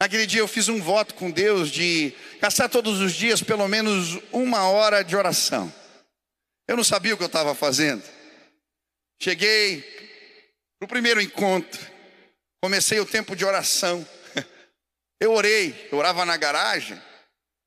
Naquele 0.00 0.26
dia 0.26 0.40
eu 0.40 0.48
fiz 0.48 0.68
um 0.68 0.80
voto 0.80 1.14
com 1.14 1.30
Deus 1.30 1.70
de 1.70 2.14
gastar 2.40 2.70
todos 2.70 3.00
os 3.00 3.12
dias 3.12 3.42
pelo 3.42 3.68
menos 3.68 4.18
uma 4.32 4.66
hora 4.68 5.02
de 5.04 5.14
oração. 5.14 5.70
Eu 6.66 6.76
não 6.76 6.84
sabia 6.84 7.12
o 7.12 7.16
que 7.18 7.22
eu 7.22 7.26
estava 7.26 7.54
fazendo. 7.54 8.02
Cheguei 9.22 9.84
no 10.80 10.88
primeiro 10.88 11.20
encontro, 11.20 11.78
comecei 12.62 12.98
o 12.98 13.04
tempo 13.04 13.36
de 13.36 13.44
oração. 13.44 14.06
Eu 15.20 15.34
orei, 15.34 15.88
eu 15.92 15.98
orava 15.98 16.24
na 16.24 16.34
garagem, 16.38 16.98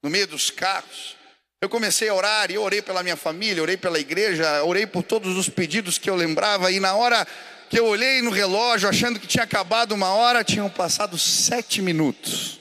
no 0.02 0.10
meio 0.10 0.26
dos 0.26 0.50
carros. 0.50 1.16
Eu 1.64 1.70
comecei 1.70 2.10
a 2.10 2.14
orar 2.14 2.52
e 2.52 2.56
eu 2.56 2.62
orei 2.62 2.82
pela 2.82 3.02
minha 3.02 3.16
família, 3.16 3.64
orei 3.64 3.78
pela 3.78 3.98
igreja, 3.98 4.62
orei 4.66 4.86
por 4.86 5.02
todos 5.02 5.38
os 5.38 5.48
pedidos 5.48 5.98
que 5.98 6.10
eu 6.10 6.16
lembrava. 6.16 6.70
E 6.70 6.78
na 6.78 6.94
hora 6.94 7.26
que 7.70 7.80
eu 7.80 7.86
olhei 7.86 8.22
no 8.22 8.32
relógio, 8.32 8.90
achando 8.90 9.18
que 9.18 9.26
tinha 9.26 9.46
acabado 9.46 9.94
uma 9.94 10.10
hora, 10.10 10.44
tinham 10.44 10.70
passado 10.70 11.18
sete 11.18 11.82
minutos. 11.82 12.60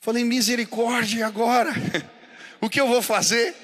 Falei, 0.00 0.24
misericórdia, 0.24 1.26
agora? 1.26 1.72
O 2.58 2.70
que 2.70 2.80
eu 2.80 2.88
vou 2.88 3.02
fazer? 3.02 3.54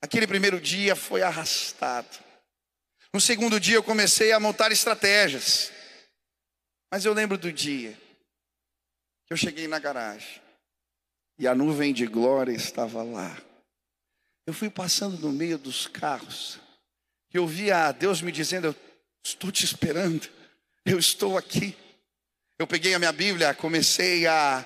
Aquele 0.00 0.26
primeiro 0.26 0.58
dia 0.58 0.96
foi 0.96 1.20
arrastado. 1.20 2.08
No 3.12 3.20
segundo 3.20 3.60
dia 3.60 3.76
eu 3.76 3.82
comecei 3.82 4.32
a 4.32 4.40
montar 4.40 4.72
estratégias. 4.72 5.70
Mas 6.90 7.04
eu 7.04 7.12
lembro 7.12 7.36
do 7.36 7.52
dia 7.52 7.92
que 9.26 9.34
eu 9.34 9.36
cheguei 9.36 9.68
na 9.68 9.78
garagem 9.78 10.43
e 11.38 11.46
a 11.46 11.54
nuvem 11.54 11.92
de 11.92 12.06
glória 12.06 12.52
estava 12.52 13.02
lá. 13.02 13.36
Eu 14.46 14.52
fui 14.52 14.70
passando 14.70 15.18
no 15.18 15.32
meio 15.32 15.58
dos 15.58 15.86
carros 15.86 16.60
e 17.32 17.36
eu 17.36 17.46
via 17.46 17.90
Deus 17.90 18.22
me 18.22 18.30
dizendo: 18.30 18.68
Eu 18.68 18.76
estou 19.24 19.50
te 19.50 19.64
esperando, 19.64 20.28
eu 20.84 20.98
estou 20.98 21.36
aqui. 21.36 21.76
Eu 22.58 22.66
peguei 22.66 22.94
a 22.94 22.98
minha 23.00 23.10
Bíblia, 23.10 23.52
comecei 23.52 24.26
a 24.28 24.64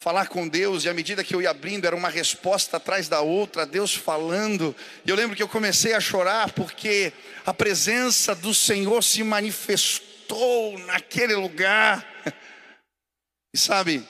falar 0.00 0.26
com 0.26 0.48
Deus, 0.48 0.84
e 0.84 0.88
à 0.88 0.92
medida 0.92 1.22
que 1.22 1.34
eu 1.34 1.40
ia 1.40 1.50
abrindo, 1.50 1.86
era 1.86 1.94
uma 1.94 2.08
resposta 2.08 2.76
atrás 2.76 3.08
da 3.08 3.20
outra, 3.20 3.64
Deus 3.64 3.94
falando. 3.94 4.74
E 5.06 5.08
eu 5.08 5.16
lembro 5.16 5.36
que 5.36 5.42
eu 5.42 5.48
comecei 5.48 5.94
a 5.94 6.00
chorar 6.00 6.52
porque 6.52 7.12
a 7.46 7.54
presença 7.54 8.34
do 8.34 8.52
Senhor 8.52 9.02
se 9.02 9.22
manifestou 9.22 10.78
naquele 10.80 11.34
lugar. 11.34 12.04
E 13.54 13.56
sabe, 13.56 14.04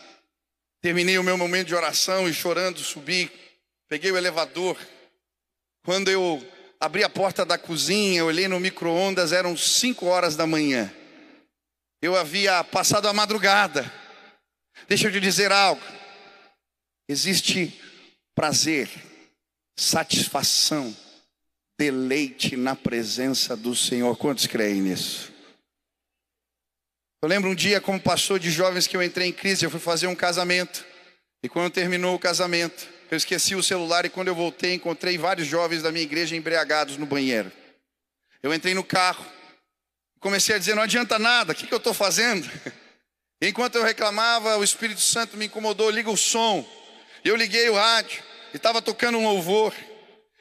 Terminei 0.85 1.17
o 1.17 1.25
meu 1.25 1.39
momento 1.39 1.69
de 1.69 1.75
oração 1.75 2.29
e 2.29 2.35
chorando, 2.35 2.79
subi, 2.81 3.33
peguei 3.89 4.13
o 4.13 4.19
elevador. 4.19 4.77
Quando 5.83 6.11
eu 6.11 6.47
abri 6.79 7.03
a 7.03 7.09
porta 7.09 7.43
da 7.43 7.57
cozinha, 7.57 8.23
olhei 8.23 8.49
no 8.49 8.61
micro-ondas, 8.61 9.33
eram 9.33 9.57
cinco 9.57 10.05
horas 10.05 10.37
da 10.37 10.47
manhã. 10.47 10.93
Eu 12.03 12.15
havia 12.15 12.63
passado 12.63 13.09
a 13.09 13.15
madrugada. 13.15 13.91
Deixa 14.87 15.09
eu 15.09 15.13
te 15.13 15.21
dizer 15.21 15.51
algo. 15.51 15.81
Existe 17.09 17.81
prazer, 18.35 18.91
satisfação, 19.75 20.95
deleite 21.79 22.59
na 22.59 22.77
presença 22.77 23.57
do 23.57 23.75
Senhor. 23.75 24.19
Quantos 24.19 24.47
creem 24.47 24.83
nisso? 24.83 25.34
Eu 27.25 27.29
lembro 27.29 27.49
um 27.49 27.55
dia, 27.55 27.81
como 27.81 27.99
pastor 27.99 28.39
de 28.39 28.51
jovens, 28.51 28.87
que 28.87 28.95
eu 28.95 29.03
entrei 29.03 29.29
em 29.29 29.33
crise. 29.33 29.65
Eu 29.65 29.71
fui 29.71 29.81
fazer 29.81 30.07
um 30.07 30.15
casamento. 30.15 30.85
E 31.43 31.49
quando 31.49 31.73
terminou 31.73 32.15
o 32.15 32.19
casamento, 32.19 32.87
eu 33.11 33.17
esqueci 33.17 33.55
o 33.55 33.63
celular. 33.63 34.05
E 34.05 34.11
quando 34.11 34.29
eu 34.29 34.35
voltei, 34.35 34.75
encontrei 34.75 35.17
vários 35.17 35.49
jovens 35.49 35.83
da 35.83 35.91
minha 35.91 36.03
igreja 36.03 36.37
embriagados 36.37 36.99
no 36.99 37.07
banheiro. 37.07 37.51
Eu 38.43 38.53
entrei 38.53 38.75
no 38.75 38.85
carro. 38.85 39.25
Comecei 40.21 40.55
a 40.55 40.59
dizer: 40.59 40.75
não 40.75 40.83
adianta 40.83 41.19
nada, 41.19 41.55
o 41.55 41.55
que, 41.55 41.67
que 41.67 41.73
eu 41.73 41.79
estou 41.79 41.95
fazendo? 41.95 42.47
Enquanto 43.41 43.77
eu 43.77 43.85
reclamava, 43.85 44.59
o 44.59 44.63
Espírito 44.63 45.01
Santo 45.01 45.35
me 45.39 45.47
incomodou: 45.47 45.89
liga 45.89 46.11
o 46.11 46.19
som. 46.19 46.63
Eu 47.25 47.37
liguei 47.37 47.71
o 47.71 47.75
rádio 47.75 48.23
e 48.53 48.59
estava 48.59 48.83
tocando 48.83 49.17
um 49.17 49.25
louvor. 49.25 49.73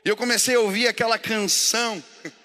E 0.03 0.09
eu 0.09 0.17
comecei 0.17 0.55
a 0.55 0.59
ouvir 0.59 0.89
aquela 0.89 1.17
canção. 1.17 2.03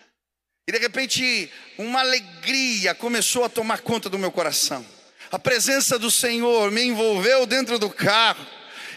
E 0.68 0.70
de 0.70 0.76
repente, 0.76 1.50
uma 1.78 2.00
alegria 2.00 2.94
começou 2.94 3.42
a 3.42 3.48
tomar 3.48 3.80
conta 3.80 4.10
do 4.10 4.18
meu 4.18 4.30
coração. 4.30 4.84
A 5.32 5.38
presença 5.38 5.98
do 5.98 6.10
Senhor 6.10 6.70
me 6.70 6.82
envolveu 6.82 7.46
dentro 7.46 7.78
do 7.78 7.88
carro. 7.88 8.46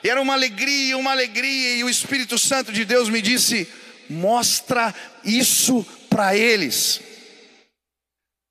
E 0.03 0.09
era 0.09 0.21
uma 0.21 0.33
alegria, 0.33 0.97
uma 0.97 1.11
alegria. 1.11 1.77
E 1.77 1.83
o 1.85 1.89
Espírito 1.89 2.37
Santo 2.37 2.73
de 2.73 2.83
Deus 2.83 3.07
me 3.07 3.21
disse: 3.21 3.69
mostra 4.09 4.93
isso 5.23 5.85
para 6.09 6.35
eles. 6.35 6.99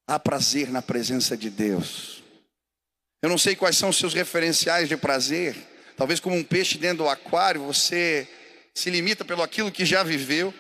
Há 0.08 0.18
prazer 0.18 0.70
na 0.70 0.80
presença 0.80 1.36
de 1.36 1.50
Deus. 1.50 2.22
Eu 3.22 3.28
não 3.28 3.36
sei 3.36 3.54
quais 3.54 3.76
são 3.76 3.90
os 3.90 3.98
seus 3.98 4.14
referenciais 4.14 4.88
de 4.88 4.96
prazer. 4.96 5.54
Talvez 5.94 6.20
como 6.20 6.36
um 6.36 6.42
peixe 6.42 6.78
dentro 6.78 7.04
do 7.04 7.08
aquário, 7.10 7.64
você 7.64 8.26
se 8.74 8.88
limita 8.88 9.26
pelo 9.26 9.42
aquilo 9.42 9.70
que 9.70 9.84
já 9.84 10.02
viveu, 10.02 10.54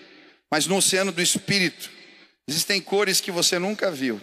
mas 0.50 0.66
no 0.66 0.76
oceano 0.76 1.10
do 1.10 1.22
espírito 1.22 1.99
Existem 2.50 2.82
cores 2.82 3.20
que 3.20 3.30
você 3.30 3.60
nunca 3.60 3.92
viu. 3.92 4.20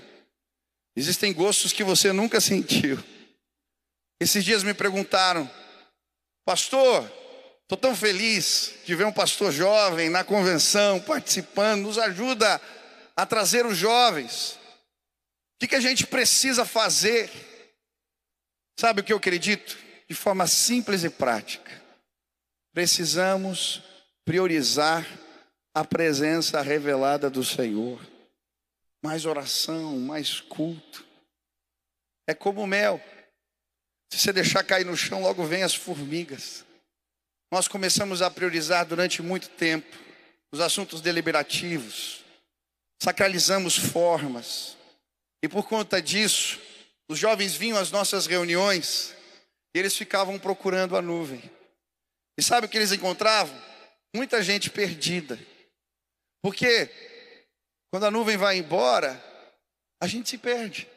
Existem 0.98 1.32
gostos 1.32 1.72
que 1.72 1.82
você 1.82 2.12
nunca 2.12 2.42
sentiu. 2.42 3.02
Esses 4.20 4.44
dias 4.44 4.64
me 4.64 4.74
perguntaram, 4.74 5.50
pastor, 6.44 7.10
estou 7.62 7.78
tão 7.78 7.96
feliz 7.96 8.74
de 8.84 8.94
ver 8.96 9.06
um 9.06 9.14
pastor 9.14 9.54
jovem 9.54 10.10
na 10.10 10.26
convenção, 10.26 11.00
participando, 11.00 11.84
nos 11.84 11.98
ajuda 11.98 12.60
a 13.16 13.26
trazer 13.26 13.66
os 13.66 13.78
jovens. 13.78 14.60
O 15.56 15.60
que, 15.62 15.70
que 15.70 15.76
a 15.76 15.80
gente 15.82 16.06
precisa 16.06 16.66
fazer? 16.66 17.32
Sabe 18.78 19.00
o 19.00 19.04
que 19.06 19.14
eu 19.14 19.18
acredito? 19.18 19.78
De 20.06 20.14
forma 20.14 20.48
simples 20.48 21.06
e 21.06 21.10
prática. 21.10 21.82
Precisamos 22.74 23.82
priorizar 24.26 25.08
a 25.74 25.86
presença 25.86 26.62
revelada 26.62 27.30
do 27.30 27.42
Senhor 27.42 28.17
mais 29.08 29.26
oração, 29.26 29.98
mais 30.02 30.42
culto. 30.42 31.06
É 32.28 32.34
como 32.34 32.68
mel. 32.68 33.02
Se 34.12 34.20
você 34.20 34.34
deixar 34.34 34.66
cair 34.66 34.86
no 34.86 34.98
chão, 34.98 35.22
logo 35.22 35.46
vem 35.46 35.64
as 35.64 35.74
formigas. 35.74 36.66
Nós 37.50 37.70
começamos 37.70 38.22
a 38.22 38.30
priorizar 38.30 38.86
durante 38.86 39.22
muito 39.22 39.48
tempo 39.52 39.88
os 40.52 40.60
assuntos 40.60 41.00
deliberativos, 41.00 42.22
sacralizamos 43.02 43.78
formas, 43.78 44.76
e 45.42 45.48
por 45.48 45.70
conta 45.70 46.02
disso, 46.02 46.60
os 47.08 47.18
jovens 47.18 47.56
vinham 47.56 47.78
às 47.78 47.92
nossas 47.92 48.26
reuniões 48.26 49.16
e 49.74 49.80
eles 49.80 49.96
ficavam 49.96 50.38
procurando 50.38 50.98
a 50.98 51.02
nuvem. 51.02 51.50
E 52.38 52.44
sabe 52.44 52.68
o 52.68 52.70
que 52.70 52.78
eles 52.78 52.92
encontravam? 52.92 53.58
Muita 54.14 54.44
gente 54.44 54.70
perdida. 54.70 55.40
Porque 56.42 56.90
quando 57.98 58.06
a 58.06 58.12
nuvem 58.12 58.38
vai 58.38 58.60
embora, 58.60 59.20
a 60.00 60.06
gente 60.06 60.30
se 60.30 60.38
perde. 60.38 60.88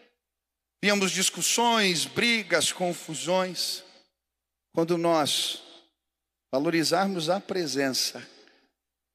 Víamos 0.84 1.10
discussões, 1.12 2.04
brigas, 2.04 2.72
confusões. 2.72 3.82
Quando 4.74 4.98
nós 4.98 5.62
valorizarmos 6.52 7.30
a 7.30 7.40
presença, 7.40 8.22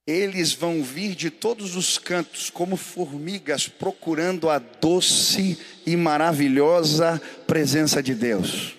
eles 0.08 0.52
vão 0.52 0.82
vir 0.82 1.14
de 1.14 1.30
todos 1.30 1.76
os 1.76 2.00
cantos, 2.00 2.50
como 2.50 2.76
formigas, 2.76 3.68
procurando 3.68 4.50
a 4.50 4.58
doce 4.58 5.56
e 5.86 5.96
maravilhosa 5.96 7.22
presença 7.46 8.02
de 8.02 8.16
Deus. 8.16 8.76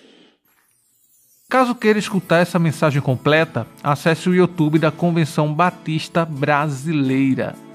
Caso 1.49 1.73
queira 1.73 1.97
escutar 1.97 2.41
essa 2.41 2.59
mensagem 2.59 3.01
completa, 3.01 3.65
acesse 3.81 4.27
o 4.27 4.35
YouTube 4.35 4.77
da 4.77 4.91
Convenção 4.91 5.53
Batista 5.53 6.25
Brasileira. 6.25 7.66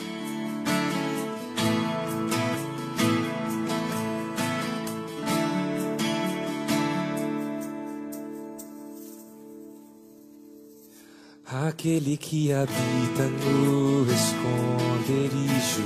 Aquele 11.69 12.17
que 12.17 12.53
habita 12.53 13.23
no 13.23 14.05
esconderijo 14.13 15.85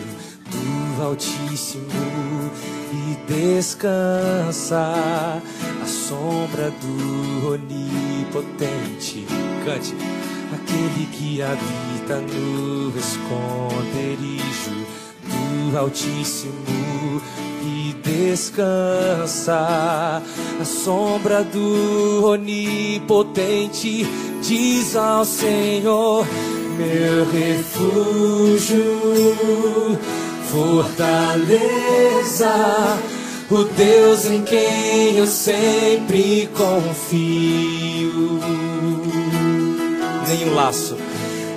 do 0.50 1.02
Altíssimo 1.02 1.84
e 2.94 3.30
descansa 3.30 4.94
à 5.82 5.86
sombra 5.86 6.70
do 6.70 7.52
Onipotente. 7.52 9.26
Cante. 9.66 9.94
Aquele 10.54 11.06
que 11.12 11.42
habita 11.42 12.22
no 12.22 12.98
esconderijo 12.98 14.86
Altíssimo 15.76 17.22
e 17.62 17.94
descansa 18.02 20.22
à 20.60 20.64
sombra 20.64 21.44
do 21.44 22.24
Onipotente 22.24 24.04
diz 24.46 24.94
ao 24.94 25.24
Senhor, 25.24 26.26
meu 26.78 27.24
refúgio, 27.30 28.84
fortaleza, 30.50 32.52
o 33.50 33.64
Deus 33.64 34.26
em 34.26 34.42
quem 34.42 35.16
eu 35.16 35.26
sempre 35.26 36.48
confio. 36.56 38.38
Nenhum 40.28 40.54
laço, 40.54 40.96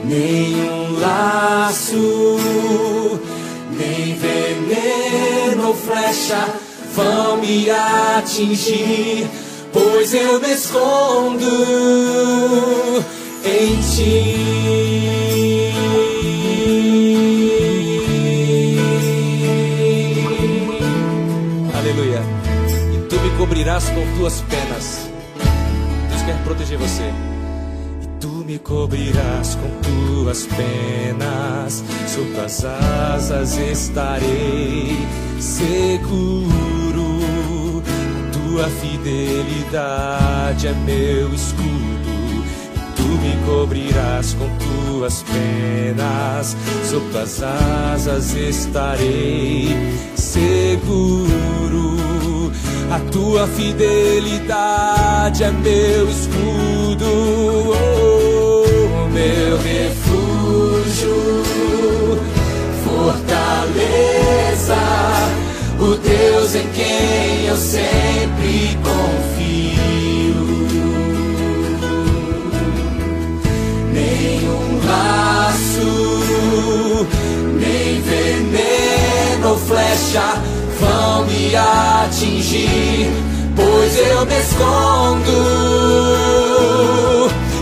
nenhum 0.03 0.99
laço, 0.99 2.39
veneno 4.19 5.69
ou 5.69 5.73
flecha 5.73 6.47
vão 6.93 7.37
me 7.37 7.69
atingir, 7.69 9.27
pois 9.71 10.13
eu 10.13 10.39
me 10.41 10.51
escondo 10.51 11.45
em 13.45 13.79
ti. 13.81 14.35
Aleluia. 21.77 22.21
E 22.93 23.07
tu 23.07 23.19
me 23.19 23.29
cobrirás 23.37 23.85
com 23.89 24.17
tuas 24.17 24.41
penas. 24.41 25.09
Deus 26.09 26.21
quer 26.23 26.43
proteger 26.43 26.77
você. 26.77 27.28
Tu 28.19 28.27
me 28.27 28.59
cobrirás 28.59 29.55
com 29.55 29.69
tuas 29.81 30.45
penas. 30.47 31.81
Sob 32.07 32.29
tuas 32.33 32.65
asas 32.65 33.57
estarei 33.57 34.97
seguro. 35.39 36.49
A 37.87 38.31
tua 38.31 38.67
fidelidade 38.67 40.67
é 40.67 40.73
meu 40.73 41.33
escudo. 41.33 42.43
Tu 42.97 43.03
me 43.03 43.37
cobrirás 43.45 44.33
com 44.33 44.49
tuas 44.57 45.23
penas. 45.23 46.57
Sob 46.83 47.09
tuas 47.11 47.41
asas 47.41 48.33
estarei 48.33 49.73
seguro. 50.15 51.58
A 52.91 52.99
tua 53.11 53.45
fidelidade 53.45 55.43
é 55.43 55.51
meu 55.51 56.09
escudo, 56.09 57.05
oh, 57.71 59.07
meu 59.09 59.57
refúgio, 59.59 61.15
fortaleza, 62.83 64.75
o 65.79 65.95
Deus 65.97 66.55
em 66.55 66.67
quem 66.69 67.45
eu 67.45 67.57
sempre 67.57 68.75
confio. 68.83 70.47
Nenhum 73.93 74.81
laço, 74.83 76.25
nem 77.53 78.01
veneno 78.01 79.49
ou 79.49 79.57
flecha 79.59 80.41
vão 80.79 81.25
me 81.25 81.55
atingir, 81.55 83.11
pois 83.55 83.97
eu 83.97 84.25
me 84.25 84.39
escondo. 84.39 85.31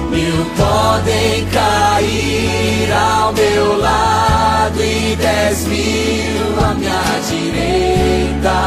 Mil 0.10 0.46
podem 0.56 1.46
cair 1.48 2.92
ao 2.94 3.34
meu 3.34 3.78
lado 3.80 4.82
e 4.82 5.16
dez 5.16 5.66
mil 5.68 6.60
à 6.64 6.74
minha 6.74 7.20
direita. 7.30 8.58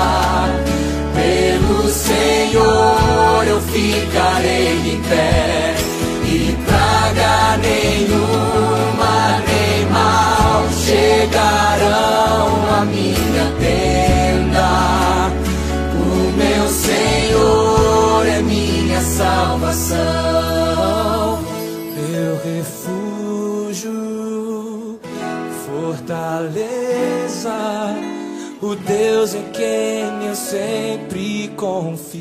Pelo 1.14 1.88
Senhor 1.88 3.44
eu 3.46 3.60
ficarei 3.60 4.94
em 4.94 5.00
pé 5.02 5.74
e 6.24 6.56
praga 6.66 7.56
nenhuma 7.58 9.42
nem 9.46 9.86
mal 9.90 10.64
chegarão 10.84 12.48
a 12.80 12.84
minha 12.84 13.29
salvação, 19.72 21.38
meu 21.94 22.36
refúgio, 22.42 23.92
fortaleza, 25.66 27.54
o 28.60 28.74
Deus 28.74 29.34
em 29.34 29.44
quem 29.52 30.26
eu 30.26 30.34
sempre 30.34 31.52
confio. 31.56 32.20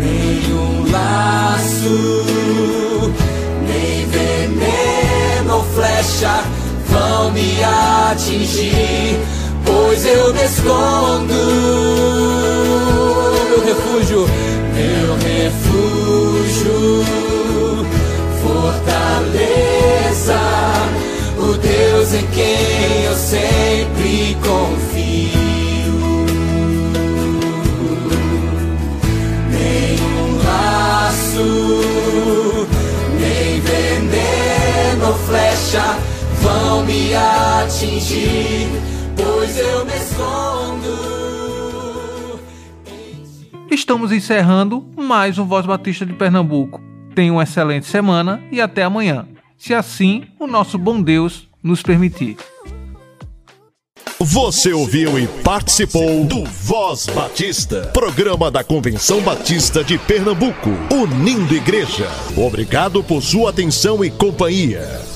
Nenhum 0.00 0.90
laço, 0.90 2.24
nem 3.66 4.06
veneno 4.06 5.54
ou 5.54 5.62
flecha 5.64 6.42
vão 6.86 7.30
me 7.32 7.62
atingir, 8.10 9.20
pois 9.64 10.06
eu 10.06 10.32
me 10.32 10.48
flecha 35.76 35.98
vão 36.40 36.84
me 36.84 37.14
atingir, 37.14 38.68
pois 39.14 39.58
eu 39.58 39.84
me 39.84 39.92
escondo. 39.94 40.96
Estamos 43.70 44.10
encerrando 44.12 44.88
mais 44.96 45.38
um 45.38 45.44
Voz 45.44 45.66
Batista 45.66 46.06
de 46.06 46.14
Pernambuco. 46.14 46.80
Tenha 47.14 47.32
uma 47.32 47.42
excelente 47.42 47.86
semana 47.86 48.42
e 48.50 48.60
até 48.60 48.82
amanhã, 48.82 49.26
se 49.58 49.74
assim 49.74 50.24
o 50.38 50.46
nosso 50.46 50.78
bom 50.78 51.00
Deus 51.00 51.48
nos 51.62 51.82
permitir. 51.82 52.36
Você 54.18 54.72
ouviu 54.72 55.18
e 55.18 55.28
participou 55.44 56.24
do 56.24 56.42
Voz 56.44 57.06
Batista, 57.06 57.90
programa 57.92 58.50
da 58.50 58.64
Convenção 58.64 59.20
Batista 59.20 59.84
de 59.84 59.98
Pernambuco, 59.98 60.70
unindo 60.90 61.54
igreja. 61.54 62.08
Obrigado 62.36 63.04
por 63.04 63.22
sua 63.22 63.50
atenção 63.50 64.02
e 64.02 64.10
companhia. 64.10 65.15